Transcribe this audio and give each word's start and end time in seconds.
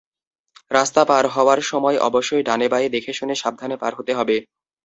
রাস্তা 0.71 1.01
পার 1.05 1.25
হওয়ার 1.27 1.59
সময় 1.63 1.97
অবশ্যই 2.01 2.43
ডানে-বাঁয়ে 2.43 2.89
দেখেশুনে 2.89 3.35
সাবধানে 3.35 3.75
পার 3.77 3.93
হতে 3.95 4.11
হবে। 4.13 4.35